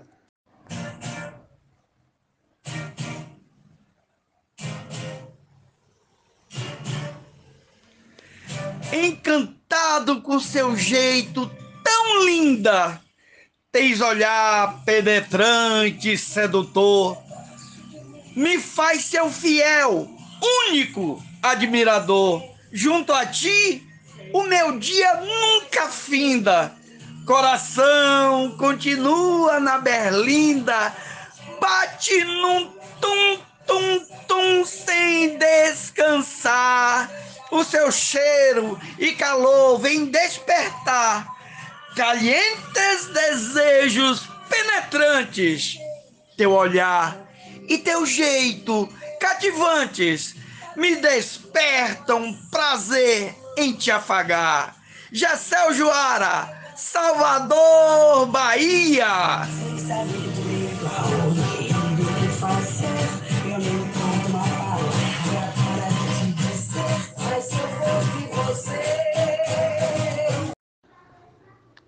Encantado 8.91 10.23
com 10.23 10.39
seu 10.39 10.75
jeito 10.75 11.47
tão 11.83 12.25
linda, 12.25 12.99
tens 13.71 14.01
olhar 14.01 14.83
penetrante, 14.83 16.17
sedutor 16.17 17.24
me 18.35 18.59
faz 18.59 19.05
seu 19.05 19.31
fiel, 19.31 20.09
único 20.67 21.23
admirador. 21.41 22.43
Junto 22.71 23.13
a 23.13 23.25
ti, 23.25 23.81
o 24.33 24.43
meu 24.43 24.77
dia 24.77 25.21
nunca 25.21 25.87
finda. 25.87 26.73
Coração 27.25 28.55
continua 28.57 29.59
na 29.59 29.79
berlinda, 29.79 30.93
bate 31.59 32.23
num 32.23 32.71
tum 33.01 33.39
tum 33.65 34.05
tum 34.27 34.65
sem 34.65 35.37
descansar. 35.37 37.09
O 37.51 37.63
seu 37.63 37.91
cheiro 37.91 38.79
e 38.99 39.13
calor 39.13 39.79
vem 39.79 40.07
despertar 40.07 41.25
calientes 41.95 43.07
desejos 43.13 44.27
penetrantes. 44.49 45.77
Teu 46.35 46.51
olhar 46.51 47.17
e 47.67 47.77
teu 47.77 48.05
jeito 48.05 48.87
cativantes 49.19 50.35
me 50.75 50.95
despertam 50.97 52.33
prazer 52.51 53.35
em 53.57 53.73
te 53.73 53.91
afagar. 53.91 54.75
Jacel 55.11 55.73
Joara, 55.73 56.73
Salvador, 56.75 58.25
Bahia. 58.27 59.07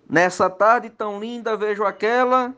Nessa 0.08 0.48
tarde 0.48 0.88
tão 0.88 1.20
linda 1.20 1.54
vejo 1.54 1.84
aquela 1.84 2.54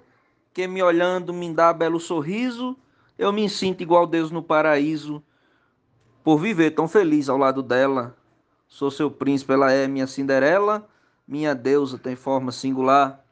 que 0.55 0.69
me 0.69 0.81
olhando 0.83 1.35
me 1.35 1.53
dá 1.53 1.73
belo 1.73 1.99
sorriso 1.99 2.77
eu 3.21 3.35
me 3.35 3.47
sinto 3.50 3.83
igual 3.83 4.07
Deus 4.07 4.31
no 4.31 4.43
paraíso, 4.43 5.23
por 6.25 6.39
viver 6.39 6.71
tão 6.71 6.89
feliz 6.89 7.29
ao 7.29 7.37
lado 7.37 7.62
dela. 7.62 8.17
Sou 8.67 8.91
seu 8.91 9.11
príncipe, 9.11 9.53
ela 9.53 9.71
é 9.71 9.87
minha 9.87 10.07
Cinderela, 10.07 10.89
minha 11.29 11.55
deusa 11.55 11.99
tem 11.99 12.17
forma 12.17 12.50
singular. 12.50 13.23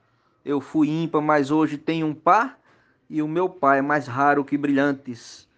Eu 0.44 0.60
fui 0.60 0.90
ímpar, 0.90 1.22
mas 1.22 1.50
hoje 1.50 1.78
tenho 1.78 2.06
um 2.06 2.12
par, 2.12 2.60
e 3.08 3.22
o 3.22 3.28
meu 3.28 3.48
pai 3.48 3.78
é 3.78 3.82
mais 3.82 4.06
raro 4.06 4.44
que 4.44 4.58
brilhantes. 4.58 5.48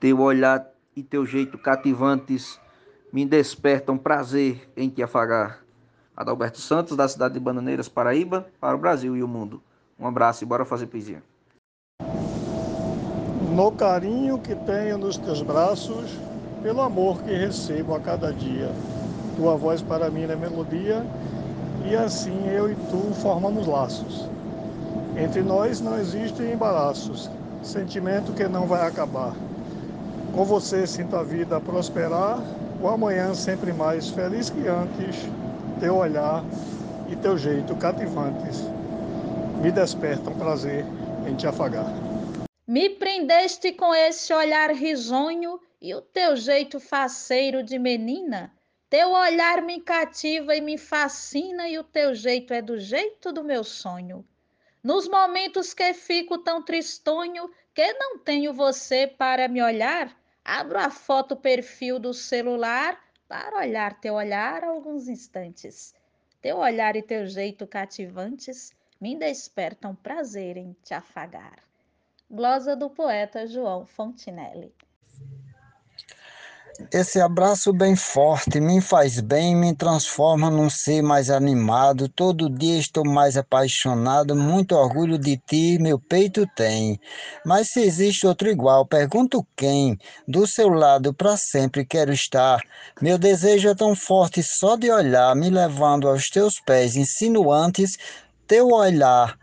Teu 0.00 0.18
olhar 0.18 0.68
e 0.96 1.04
teu 1.04 1.24
jeito 1.24 1.56
cativantes 1.56 2.60
me 3.12 3.24
despertam 3.24 3.96
prazer 3.96 4.68
em 4.76 4.88
te 4.88 5.00
afagar. 5.00 5.64
Adalberto 6.16 6.58
Santos, 6.58 6.96
da 6.96 7.06
cidade 7.06 7.34
de 7.34 7.40
Bananeiras, 7.40 7.88
Paraíba, 7.88 8.48
para 8.60 8.74
o 8.74 8.80
Brasil 8.80 9.16
e 9.16 9.22
o 9.22 9.28
mundo. 9.28 9.62
Um 9.96 10.08
abraço 10.08 10.42
e 10.42 10.46
bora 10.46 10.64
fazer 10.64 10.88
poesia 10.88 11.22
no 13.54 13.70
carinho 13.70 14.36
que 14.38 14.52
tenho 14.52 14.98
nos 14.98 15.16
teus 15.16 15.40
braços, 15.40 16.10
pelo 16.60 16.80
amor 16.80 17.22
que 17.22 17.32
recebo 17.32 17.94
a 17.94 18.00
cada 18.00 18.32
dia. 18.32 18.68
tua 19.36 19.54
voz 19.54 19.80
para 19.80 20.10
mim 20.10 20.24
é 20.24 20.34
melodia, 20.34 21.06
e 21.84 21.94
assim 21.94 22.48
eu 22.48 22.68
e 22.68 22.74
tu 22.74 23.14
formamos 23.14 23.68
laços. 23.68 24.28
Entre 25.16 25.40
nós 25.40 25.80
não 25.80 25.96
existem 26.00 26.52
embaraços, 26.52 27.30
sentimento 27.62 28.32
que 28.32 28.48
não 28.48 28.66
vai 28.66 28.84
acabar. 28.88 29.32
Com 30.34 30.44
você 30.44 30.84
sinto 30.84 31.14
a 31.14 31.22
vida 31.22 31.60
prosperar, 31.60 32.40
o 32.82 32.88
amanhã 32.88 33.34
sempre 33.34 33.72
mais 33.72 34.08
feliz 34.10 34.50
que 34.50 34.66
antes, 34.66 35.28
teu 35.78 35.94
olhar 35.94 36.42
e 37.08 37.14
teu 37.14 37.38
jeito 37.38 37.76
cativantes 37.76 38.64
me 39.62 39.70
despertam 39.70 40.32
prazer 40.34 40.84
em 41.28 41.36
te 41.36 41.46
afagar. 41.46 41.86
Me 42.66 42.88
prendeste 42.88 43.72
com 43.72 43.94
esse 43.94 44.32
olhar 44.32 44.70
risonho 44.70 45.60
e 45.78 45.94
o 45.94 46.00
teu 46.00 46.34
jeito 46.34 46.80
faceiro 46.80 47.62
de 47.62 47.78
menina. 47.78 48.50
Teu 48.88 49.10
olhar 49.12 49.60
me 49.60 49.82
cativa 49.82 50.56
e 50.56 50.62
me 50.62 50.78
fascina, 50.78 51.68
e 51.68 51.78
o 51.78 51.84
teu 51.84 52.14
jeito 52.14 52.54
é 52.54 52.62
do 52.62 52.78
jeito 52.78 53.30
do 53.32 53.44
meu 53.44 53.62
sonho. 53.62 54.26
Nos 54.82 55.06
momentos 55.06 55.74
que 55.74 55.92
fico 55.92 56.38
tão 56.38 56.62
tristonho, 56.62 57.50
que 57.74 57.92
não 57.92 58.18
tenho 58.18 58.50
você 58.54 59.06
para 59.06 59.46
me 59.46 59.62
olhar, 59.62 60.16
abro 60.42 60.78
a 60.78 60.88
foto 60.88 61.36
perfil 61.36 61.98
do 61.98 62.14
celular 62.14 62.98
para 63.28 63.58
olhar 63.58 64.00
teu 64.00 64.14
olhar 64.14 64.64
alguns 64.64 65.06
instantes. 65.06 65.94
Teu 66.40 66.56
olhar 66.56 66.96
e 66.96 67.02
teu 67.02 67.26
jeito 67.26 67.66
cativantes 67.66 68.72
me 68.98 69.14
despertam 69.14 69.94
prazer 69.94 70.56
em 70.56 70.74
te 70.82 70.94
afagar. 70.94 71.62
Glosa 72.30 72.74
do 72.74 72.90
poeta 72.90 73.46
João 73.46 73.86
Fontinelli. 73.86 74.72
Esse 76.92 77.20
abraço 77.20 77.72
bem 77.72 77.94
forte 77.94 78.58
me 78.58 78.80
faz 78.80 79.20
bem, 79.20 79.54
me 79.54 79.76
transforma 79.76 80.50
num 80.50 80.68
ser 80.68 81.02
mais 81.02 81.30
animado. 81.30 82.08
Todo 82.08 82.50
dia 82.50 82.78
estou 82.78 83.04
mais 83.04 83.36
apaixonado, 83.36 84.34
muito 84.34 84.74
orgulho 84.74 85.16
de 85.16 85.36
ti, 85.36 85.78
meu 85.80 86.00
peito 86.00 86.44
tem. 86.56 86.98
Mas 87.46 87.68
se 87.68 87.80
existe 87.80 88.26
outro 88.26 88.48
igual, 88.48 88.84
pergunto 88.84 89.46
quem? 89.56 89.96
Do 90.26 90.48
seu 90.48 90.68
lado 90.68 91.14
para 91.14 91.36
sempre 91.36 91.84
quero 91.84 92.12
estar. 92.12 92.60
Meu 93.00 93.18
desejo 93.18 93.68
é 93.68 93.74
tão 93.74 93.94
forte 93.94 94.42
só 94.42 94.74
de 94.74 94.90
olhar, 94.90 95.36
me 95.36 95.50
levando 95.50 96.08
aos 96.08 96.28
teus 96.28 96.58
pés 96.58 96.96
insinuantes. 96.96 97.96
Teu 98.48 98.70
olhar 98.70 99.38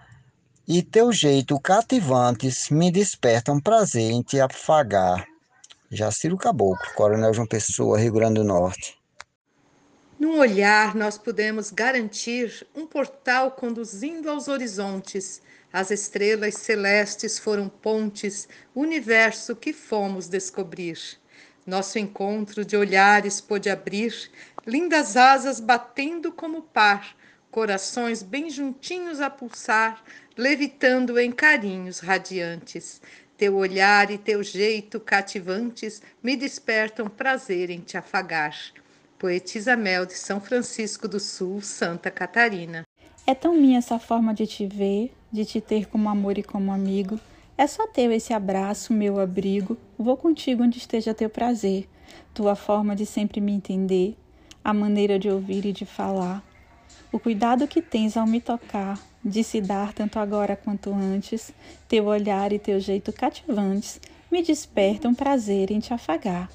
e 0.73 0.81
teu 0.81 1.11
jeito 1.11 1.59
cativantes 1.59 2.69
me 2.69 2.89
despertam 2.89 3.59
prazer 3.59 4.09
em 4.09 4.21
te 4.21 4.39
afagar. 4.39 5.27
Jaciro 5.89 6.37
Caboclo, 6.37 6.93
Coronel 6.95 7.33
João 7.33 7.45
Pessoa, 7.45 7.99
Rio 7.99 8.13
Grande 8.13 8.35
do 8.35 8.45
Norte. 8.45 8.97
Num 10.17 10.39
olhar, 10.39 10.95
nós 10.95 11.17
podemos 11.17 11.71
garantir 11.71 12.65
um 12.73 12.87
portal 12.87 13.51
conduzindo 13.51 14.29
aos 14.29 14.47
horizontes. 14.47 15.41
As 15.73 15.91
estrelas 15.91 16.53
celestes 16.53 17.37
foram 17.37 17.67
pontes, 17.67 18.47
universo 18.73 19.57
que 19.57 19.73
fomos 19.73 20.29
descobrir. 20.29 20.97
Nosso 21.67 21.99
encontro 21.99 22.63
de 22.63 22.77
olhares 22.77 23.41
pôde 23.41 23.69
abrir, 23.69 24.31
lindas 24.65 25.17
asas 25.17 25.59
batendo 25.59 26.31
como 26.31 26.61
par, 26.61 27.13
corações 27.51 28.23
bem 28.23 28.49
juntinhos 28.49 29.19
a 29.19 29.29
pulsar, 29.29 30.01
levitando 30.37 31.19
em 31.19 31.31
carinhos 31.31 31.99
radiantes. 31.99 33.01
Teu 33.37 33.55
olhar 33.55 34.11
e 34.11 34.17
teu 34.17 34.43
jeito 34.43 34.99
cativantes 34.99 36.01
me 36.21 36.35
despertam 36.35 37.07
prazer 37.07 37.69
em 37.69 37.79
te 37.79 37.97
afagar. 37.97 38.55
Poetisa 39.17 39.75
Mel 39.75 40.05
de 40.05 40.13
São 40.13 40.39
Francisco 40.39 41.07
do 41.07 41.19
Sul, 41.19 41.61
Santa 41.61 42.09
Catarina. 42.09 42.83
É 43.25 43.35
tão 43.35 43.53
minha 43.53 43.77
essa 43.77 43.99
forma 43.99 44.33
de 44.33 44.47
te 44.47 44.65
ver, 44.65 45.13
de 45.31 45.45
te 45.45 45.61
ter 45.61 45.87
como 45.87 46.09
amor 46.09 46.37
e 46.37 46.43
como 46.43 46.71
amigo. 46.71 47.19
É 47.57 47.67
só 47.67 47.85
teu 47.87 48.11
esse 48.11 48.33
abraço, 48.33 48.93
meu 48.93 49.19
abrigo. 49.19 49.77
Vou 49.97 50.17
contigo 50.17 50.63
onde 50.63 50.79
esteja 50.79 51.13
teu 51.13 51.29
prazer. 51.29 51.87
Tua 52.33 52.55
forma 52.55 52.95
de 52.95 53.05
sempre 53.05 53.39
me 53.39 53.51
entender, 53.51 54.17
a 54.63 54.73
maneira 54.73 55.19
de 55.19 55.29
ouvir 55.29 55.65
e 55.65 55.71
de 55.71 55.85
falar. 55.85 56.43
O 57.11 57.19
cuidado 57.19 57.67
que 57.67 57.81
tens 57.81 58.17
ao 58.17 58.25
me 58.25 58.41
tocar, 58.41 58.99
de 59.23 59.43
se 59.43 59.61
dar 59.61 59.93
tanto 59.93 60.17
agora 60.17 60.55
quanto 60.55 60.93
antes, 60.93 61.53
teu 61.87 62.05
olhar 62.05 62.51
e 62.51 62.59
teu 62.59 62.79
jeito 62.79 63.13
cativantes 63.13 63.99
me 64.31 64.41
despertam 64.41 65.13
prazer 65.13 65.71
em 65.71 65.79
te 65.79 65.93
afagar. 65.93 66.49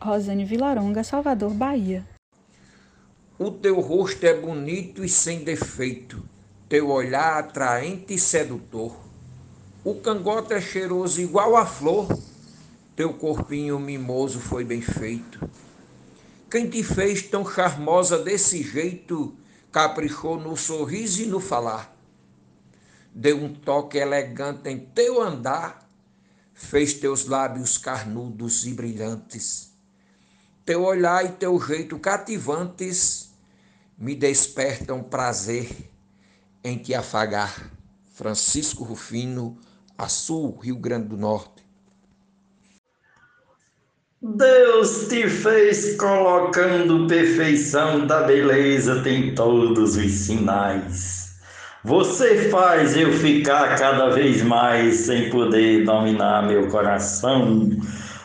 Rosane 0.00 0.44
Vilaronga, 0.44 1.02
Salvador, 1.02 1.52
Bahia. 1.52 2.04
O 3.38 3.50
teu 3.50 3.80
rosto 3.80 4.24
é 4.24 4.34
bonito 4.34 5.04
e 5.04 5.08
sem 5.08 5.42
defeito, 5.42 6.22
teu 6.68 6.90
olhar 6.90 7.38
atraente 7.38 8.14
e 8.14 8.18
sedutor. 8.18 8.94
O 9.82 9.96
cangote 9.96 10.52
é 10.54 10.60
cheiroso 10.60 11.20
igual 11.20 11.56
a 11.56 11.66
flor, 11.66 12.06
teu 12.94 13.12
corpinho 13.14 13.78
mimoso 13.78 14.38
foi 14.38 14.64
bem 14.64 14.80
feito. 14.80 15.50
Quem 16.48 16.70
te 16.70 16.84
fez 16.84 17.22
tão 17.22 17.44
charmosa 17.44 18.18
desse 18.22 18.62
jeito, 18.62 19.34
caprichou 19.72 20.38
no 20.38 20.56
sorriso 20.56 21.22
e 21.22 21.26
no 21.26 21.40
falar 21.40 21.93
deu 23.14 23.36
um 23.36 23.54
toque 23.54 23.96
elegante 23.96 24.68
em 24.68 24.78
teu 24.78 25.22
andar, 25.22 25.88
fez 26.52 26.94
teus 26.94 27.26
lábios 27.26 27.78
carnudos 27.78 28.66
e 28.66 28.74
brilhantes. 28.74 29.72
Teu 30.64 30.82
olhar 30.82 31.24
e 31.24 31.32
teu 31.32 31.60
jeito 31.60 31.98
cativantes 31.98 33.32
me 33.96 34.14
despertam 34.14 35.02
prazer 35.02 35.68
em 36.62 36.76
te 36.78 36.94
afagar. 36.94 37.70
Francisco 38.12 38.82
Rufino, 38.82 39.58
Açul, 39.96 40.58
Rio 40.58 40.76
Grande 40.76 41.08
do 41.08 41.16
Norte. 41.16 41.62
Deus 44.22 45.06
te 45.08 45.28
fez 45.28 45.96
colocando 45.96 47.06
perfeição 47.06 48.06
da 48.06 48.22
beleza, 48.22 49.02
tem 49.02 49.34
todos 49.34 49.96
os 49.96 50.10
sinais. 50.10 51.23
Você 51.84 52.48
faz 52.48 52.96
eu 52.96 53.12
ficar 53.12 53.76
cada 53.76 54.08
vez 54.08 54.42
mais 54.42 55.00
sem 55.00 55.28
poder 55.28 55.84
dominar 55.84 56.46
meu 56.46 56.66
coração. 56.68 57.68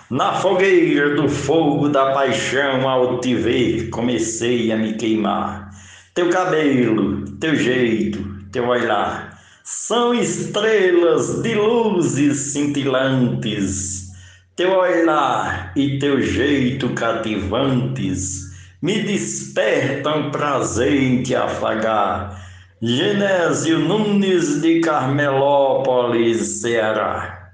Na 0.10 0.36
fogueira 0.36 1.13
do 1.15 1.28
fogo 1.28 1.89
da 1.89 2.13
paixão, 2.13 2.88
ao 2.88 3.19
te 3.19 3.36
ver, 3.36 3.89
comecei 3.89 4.72
a 4.72 4.78
me 4.78 4.93
queimar. 4.93 5.72
Teu 6.13 6.30
cabelo, 6.30 7.26
teu 7.38 7.54
jeito, 7.54 8.24
teu 8.50 8.65
olhar 8.65 9.38
são 9.62 10.13
estrelas 10.13 11.41
de 11.41 11.54
luzes 11.54 12.54
cintilantes. 12.54 14.08
Teu 14.56 14.72
olhar 14.72 15.74
e 15.76 16.00
teu 16.00 16.22
jeito 16.22 16.93
cativantes 16.93 18.39
me 18.82 19.02
despertam 19.02 20.32
prazer 20.32 20.93
em 20.93 21.22
te 21.22 21.36
afagar 21.36 22.48
Genésio 22.82 23.78
Nunes 23.78 24.62
de 24.62 24.80
Carmelópolis, 24.80 26.62
Ceará. 26.62 27.52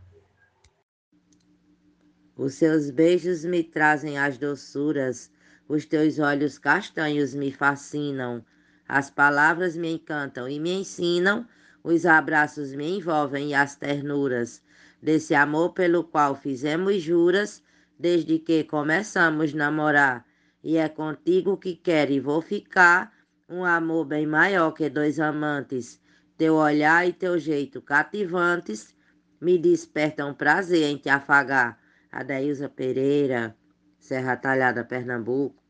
Os 2.37 2.53
seus 2.53 2.91
beijos 2.91 3.43
me 3.43 3.63
trazem 3.63 4.19
as 4.19 4.37
doçuras, 4.37 5.31
os 5.67 5.83
teus 5.83 6.19
olhos 6.19 6.59
castanhos 6.59 7.33
me 7.33 7.51
fascinam, 7.51 8.45
as 8.87 9.09
palavras 9.09 9.75
me 9.75 9.93
encantam 9.93 10.47
e 10.47 10.59
me 10.59 10.81
ensinam, 10.81 11.47
os 11.83 12.05
abraços 12.05 12.75
me 12.75 12.97
envolvem 12.97 13.49
e 13.49 13.53
as 13.55 13.75
ternuras 13.75 14.61
desse 15.01 15.33
amor 15.33 15.73
pelo 15.73 16.03
qual 16.03 16.35
fizemos 16.35 17.01
juras 17.01 17.63
desde 17.97 18.37
que 18.37 18.63
começamos 18.63 19.55
namorar. 19.55 20.23
E 20.63 20.77
é 20.77 20.87
contigo 20.87 21.57
que 21.57 21.75
quero 21.75 22.11
e 22.11 22.19
vou 22.19 22.41
ficar 22.41 23.14
um 23.47 23.63
amor 23.63 24.05
bem 24.05 24.25
maior 24.25 24.71
que 24.71 24.89
dois 24.89 25.19
amantes. 25.19 25.99
Teu 26.37 26.55
olhar 26.55 27.07
e 27.07 27.13
teu 27.13 27.39
jeito 27.39 27.81
cativantes 27.81 28.93
me 29.39 29.57
despertam 29.57 30.33
prazer 30.33 30.83
em 30.83 30.97
te 30.97 31.09
afagar. 31.09 31.79
Adailza 32.11 32.67
Pereira, 32.67 33.55
Serra 33.99 34.35
Talhada, 34.35 34.83
Pernambuco. 34.83 35.63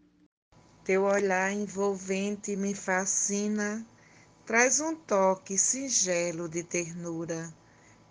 Teu 0.84 1.04
olhar 1.04 1.52
envolvente 1.52 2.56
me 2.56 2.74
fascina, 2.76 3.86
traz 4.46 4.80
um 4.80 4.96
toque 4.96 5.58
singelo 5.58 6.48
de 6.48 6.64
ternura, 6.64 7.52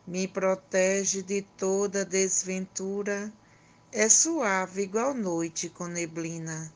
me 0.07 0.27
protege 0.27 1.23
de 1.23 1.43
toda 1.57 2.05
desventura, 2.05 3.33
é 3.93 4.09
suave 4.09 4.83
igual 4.83 5.15
noite 5.15 5.69
com 5.69 5.87
neblina 5.87 6.73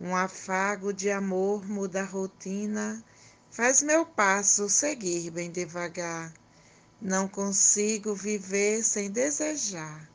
um 0.00 0.14
afago 0.14 0.92
de 0.92 1.10
amor 1.10 1.66
muda 1.68 2.02
a 2.02 2.04
rotina, 2.04 3.02
faz 3.50 3.82
meu 3.82 4.04
passo 4.04 4.68
seguir 4.68 5.30
bem 5.30 5.50
devagar. 5.50 6.32
Não 7.00 7.28
consigo 7.28 8.14
viver 8.14 8.82
sem 8.82 9.10
desejar 9.10 10.08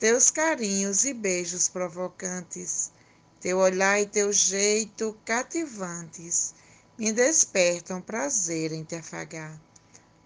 teus 0.00 0.30
carinhos 0.30 1.04
e 1.04 1.12
beijos 1.12 1.68
provocantes, 1.68 2.90
Teu 3.38 3.58
olhar 3.58 4.00
e 4.00 4.06
teu 4.06 4.32
jeito 4.32 5.14
cativantes 5.24 6.54
me 6.98 7.12
despertam 7.12 8.00
prazer 8.00 8.72
em 8.72 8.82
te 8.82 8.96
afagar. 8.96 9.58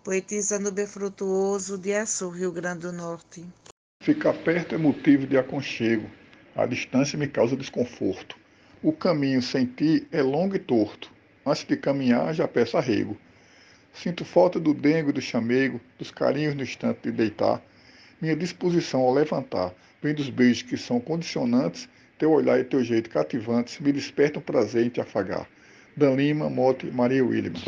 Poetisa 0.03 0.59
no 0.59 0.73
Befrutuoso 0.73 1.79
de 1.79 1.93
Açu, 1.95 2.29
Rio 2.29 2.51
Grande 2.51 2.81
do 2.81 2.93
Norte. 2.93 3.45
Ficar 4.03 4.33
perto 4.45 4.75
é 4.75 4.79
motivo 4.79 5.27
de 5.27 5.37
aconchego. 5.37 6.11
A 6.57 6.67
distância 6.67 7.19
me 7.19 7.29
causa 7.29 7.57
desconforto. 7.57 8.37
O 8.85 8.93
caminho 8.93 9.41
sem 9.41 9.65
ti 9.65 10.07
é 10.13 10.21
longo 10.21 10.55
e 10.55 10.59
torto. 10.59 11.11
Antes 11.47 11.65
de 11.65 11.75
caminhar, 11.75 12.35
já 12.35 12.47
peço 12.47 12.77
arrego. 12.77 13.17
Sinto 13.95 14.27
falta 14.27 14.61
do 14.61 14.75
dengo 14.75 15.09
e 15.09 15.13
do 15.15 15.23
chamego, 15.23 15.81
dos 15.99 16.11
carinhos 16.11 16.55
no 16.55 16.63
instante 16.63 17.01
de 17.05 17.11
deitar. 17.11 17.63
Minha 18.21 18.37
disposição 18.37 19.01
ao 19.01 19.15
levantar 19.15 19.73
vem 20.03 20.13
dos 20.13 20.29
beijos 20.29 20.61
que 20.61 20.77
são 20.77 21.01
condicionantes, 21.01 21.89
teu 22.19 22.31
olhar 22.31 22.61
e 22.61 22.65
teu 22.65 22.85
jeito 22.85 23.09
cativantes 23.09 23.81
me 23.81 23.91
despertam 23.91 24.43
prazer 24.43 24.85
em 24.85 24.91
te 24.91 25.01
afagar. 25.01 25.49
Dan 25.97 26.17
Lima, 26.17 26.51
Mote, 26.51 26.85
Maria 26.91 27.25
Williams. 27.25 27.65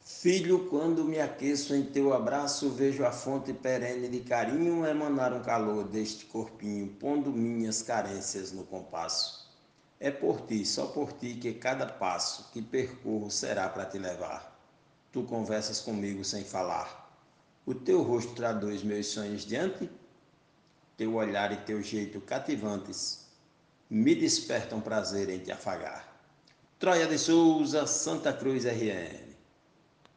Filho, 0.00 0.66
quando 0.68 1.04
me 1.04 1.20
aqueço 1.20 1.72
em 1.72 1.84
teu 1.84 2.12
abraço, 2.12 2.70
vejo 2.70 3.04
a 3.04 3.12
fonte 3.12 3.52
perene 3.52 4.08
de 4.08 4.18
carinho 4.22 4.84
emanar 4.84 5.32
um 5.32 5.40
calor 5.40 5.84
deste 5.84 6.24
corpinho, 6.24 6.88
pondo 6.98 7.30
minhas 7.30 7.80
carências 7.80 8.50
no 8.50 8.64
compasso. 8.64 9.37
É 10.00 10.10
por 10.10 10.42
ti, 10.42 10.64
só 10.64 10.86
por 10.86 11.12
ti, 11.12 11.34
que 11.34 11.54
cada 11.54 11.86
passo 11.86 12.50
que 12.52 12.62
percorro 12.62 13.30
será 13.30 13.68
para 13.68 13.84
te 13.84 13.98
levar. 13.98 14.56
Tu 15.10 15.24
conversas 15.24 15.80
comigo 15.80 16.24
sem 16.24 16.44
falar. 16.44 17.08
O 17.66 17.74
teu 17.74 18.02
rosto 18.02 18.34
traduz 18.34 18.82
meus 18.82 19.08
sonhos 19.08 19.44
diante, 19.44 19.90
teu 20.96 21.14
olhar 21.14 21.52
e 21.52 21.56
teu 21.58 21.82
jeito 21.82 22.20
cativantes 22.20 23.26
me 23.90 24.14
despertam 24.14 24.80
prazer 24.80 25.28
em 25.28 25.38
te 25.38 25.50
afagar. 25.50 26.06
Troia 26.78 27.06
de 27.06 27.18
Souza, 27.18 27.86
Santa 27.86 28.32
Cruz 28.32 28.64
RN. 28.64 29.27